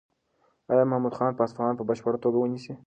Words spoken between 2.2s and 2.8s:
توګه ونیسي؟